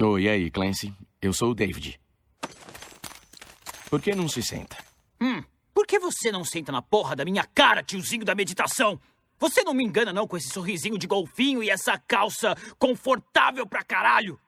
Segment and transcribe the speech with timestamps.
[0.00, 0.94] Oi, e aí, Clancy?
[1.20, 2.00] Eu sou o David.
[3.90, 4.76] Por que não se senta?
[5.20, 5.42] Hum,
[5.74, 9.00] por que você não senta na porra da minha cara, tiozinho da meditação?
[9.40, 13.82] Você não me engana não com esse sorrisinho de golfinho e essa calça confortável pra
[13.82, 14.38] caralho?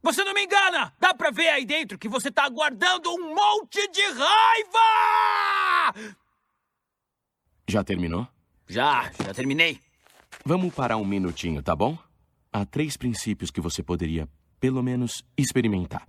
[0.00, 0.94] Você não me engana!
[1.00, 5.94] Dá pra ver aí dentro que você tá aguardando um monte de raiva!
[7.66, 8.28] Já terminou?
[8.68, 9.80] Já, já terminei.
[10.44, 11.98] Vamos parar um minutinho, tá bom?
[12.52, 14.28] Há três princípios que você poderia,
[14.60, 16.06] pelo menos, experimentar.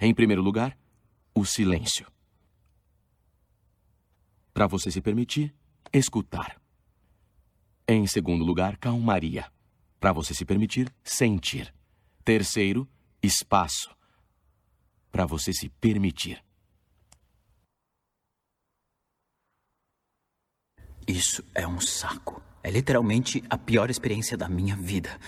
[0.00, 0.76] Em primeiro lugar,
[1.34, 2.06] o silêncio.
[4.52, 5.54] Para você se permitir
[5.92, 6.60] escutar.
[7.86, 9.50] Em segundo lugar, calmaria.
[9.98, 11.72] Para você se permitir sentir.
[12.24, 12.88] Terceiro,
[13.22, 13.90] espaço.
[15.10, 16.44] Para você se permitir.
[21.06, 22.42] Isso é um saco.
[22.62, 25.18] É literalmente a pior experiência da minha vida.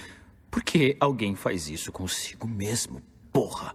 [0.51, 3.01] Por que alguém faz isso consigo mesmo?
[3.33, 3.75] Porra!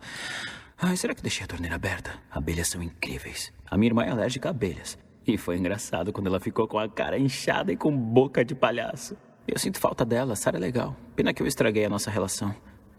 [0.78, 2.20] Ai, será que deixei a torneira aberta?
[2.30, 3.54] Abelhas são incríveis.
[3.66, 4.98] A minha irmã é alérgica a abelhas.
[5.26, 9.16] E foi engraçado quando ela ficou com a cara inchada e com boca de palhaço.
[9.48, 10.96] Eu sinto falta dela, Sara é legal.
[11.16, 12.54] Pena que eu estraguei a nossa relação.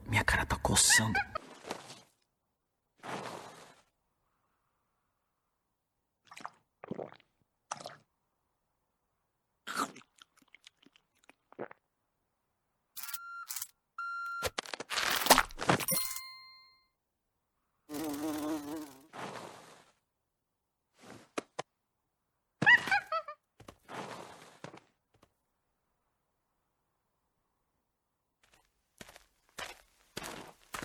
[0.08, 1.18] Minha cara tá coçando.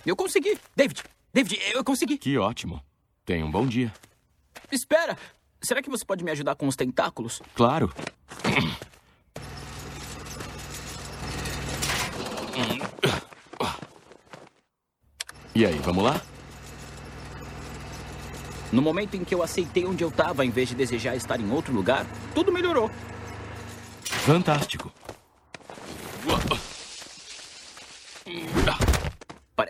[0.04, 0.58] Eu consegui!
[0.74, 1.02] David!
[1.32, 2.18] David, eu consegui!
[2.18, 2.82] Que ótimo.
[3.24, 3.92] Tenha um bom dia.
[4.70, 5.16] Espera!
[5.60, 7.40] Será que você pode me ajudar com os tentáculos?
[7.54, 7.92] Claro.
[15.54, 16.20] E aí, vamos lá?
[18.72, 21.50] No momento em que eu aceitei onde eu estava, em vez de desejar estar em
[21.52, 22.90] outro lugar, tudo melhorou.
[24.02, 24.90] Fantástico.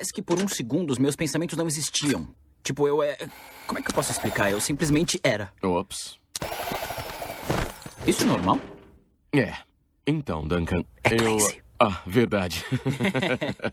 [0.02, 2.26] Parece que por um segundo os meus pensamentos não existiam.
[2.64, 3.16] Tipo, eu é.
[3.68, 4.50] Como é que eu posso explicar?
[4.50, 5.52] Eu simplesmente era.
[5.62, 6.18] Ops.
[8.04, 8.58] Isso é normal?
[9.32, 9.54] É.
[10.04, 11.18] Então, Duncan, É eu.
[11.18, 11.62] Clancy.
[11.78, 12.64] Ah, verdade.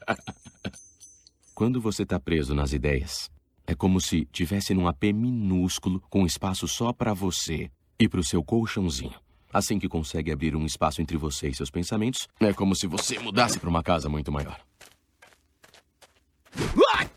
[1.56, 3.32] Quando você tá preso nas ideias,
[3.66, 8.44] é como se tivesse num AP minúsculo com espaço só pra você e pro seu
[8.44, 9.16] colchãozinho.
[9.52, 13.18] Assim que consegue abrir um espaço entre você e seus pensamentos, é como se você
[13.18, 14.60] mudasse pra uma casa muito maior.
[16.96, 17.10] Ai!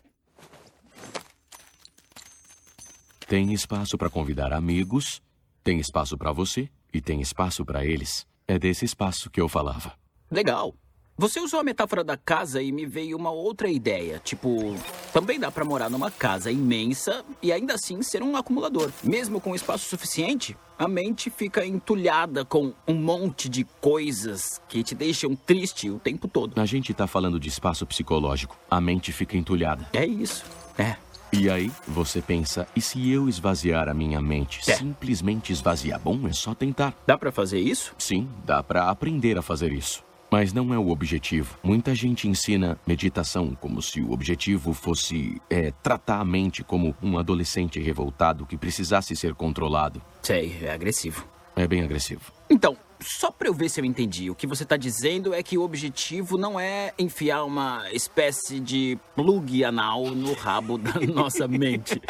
[3.33, 5.23] Tem espaço pra convidar amigos,
[5.65, 8.27] tem espaço pra você e tem espaço pra eles.
[8.47, 9.95] É desse espaço que eu falava.
[10.31, 10.75] Legal.
[11.17, 14.21] Você usou a metáfora da casa e me veio uma outra ideia.
[14.23, 14.77] Tipo,
[15.15, 18.93] também dá pra morar numa casa imensa e ainda assim ser um acumulador.
[19.03, 24.95] Mesmo com espaço suficiente, a mente fica entulhada com um monte de coisas que te
[24.95, 26.61] deixam triste o tempo todo.
[26.61, 28.59] A gente tá falando de espaço psicológico.
[28.71, 29.89] A mente fica entulhada.
[29.95, 30.45] É isso.
[30.77, 30.97] É.
[31.35, 34.61] E aí, você pensa, e se eu esvaziar a minha mente?
[34.71, 34.75] É.
[34.75, 35.99] Simplesmente esvaziar.
[35.99, 36.95] Bom, é só tentar.
[37.07, 37.95] Dá pra fazer isso?
[37.99, 40.05] Sim, dá pra aprender a fazer isso.
[40.31, 41.59] Mas não é o objetivo.
[41.63, 47.19] Muita gente ensina meditação como se o objetivo fosse é, tratar a mente como um
[47.19, 50.03] adolescente revoltado que precisasse ser controlado.
[50.23, 51.27] Sei, é agressivo.
[51.55, 52.33] É bem agressivo.
[52.49, 55.59] Então, só pra eu ver se eu entendi, o que você tá dizendo é que
[55.59, 62.01] o objetivo não é enfiar uma espécie de plug anal no rabo da nossa mente.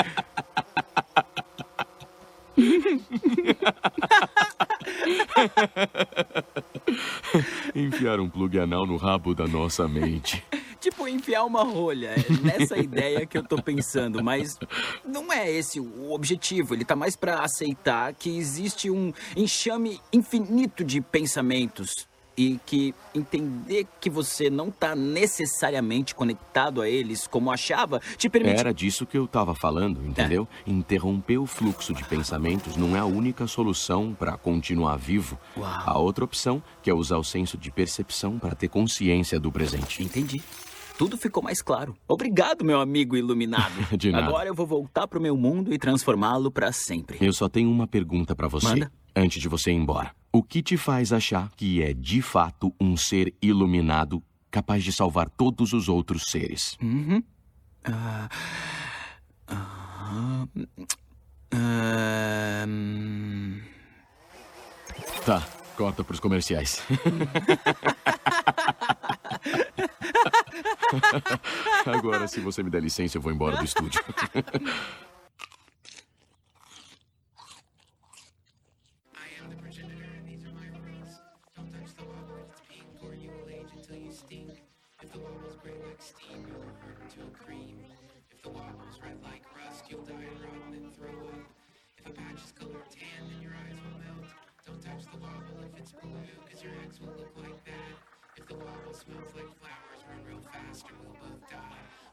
[7.74, 10.42] Enfiar um plug anal no rabo da nossa mente.
[11.22, 12.08] Enfiar uma rolha.
[12.08, 14.58] É nessa ideia que eu tô pensando, mas
[15.04, 16.74] não é esse o objetivo.
[16.74, 23.86] Ele tá mais pra aceitar que existe um enxame infinito de pensamentos e que entender
[24.00, 29.18] que você não tá necessariamente conectado a eles como achava te permite Era disso que
[29.18, 30.48] eu tava falando, entendeu?
[30.66, 35.38] Interromper o fluxo de pensamentos não é a única solução para continuar vivo.
[35.56, 35.82] Uau.
[35.84, 40.02] A outra opção, que é usar o senso de percepção para ter consciência do presente.
[40.02, 40.42] Entendi.
[40.98, 41.96] Tudo ficou mais claro.
[42.06, 43.72] Obrigado, meu amigo iluminado.
[43.96, 44.26] De nada.
[44.26, 47.18] Agora eu vou voltar pro meu mundo e transformá-lo pra sempre.
[47.20, 48.92] Eu só tenho uma pergunta para você, Manda.
[49.16, 50.14] antes de você ir embora.
[50.32, 55.28] O que te faz achar que é de fato um ser iluminado capaz de salvar
[55.30, 56.76] todos os outros seres?
[56.82, 57.22] Uhum.
[57.84, 58.28] Ah,
[59.48, 60.46] ah,
[61.52, 63.60] ah, hum.
[65.24, 65.46] Tá,
[65.76, 66.82] corta pros comerciais.
[71.86, 74.00] Agora, se você me der licença, eu vou embora do estúdio.
[99.02, 101.58] smells like flowers, run real fast we'll both die.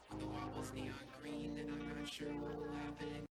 [0.08, 3.29] When the wobble's neon green, then I'm not sure what will happen.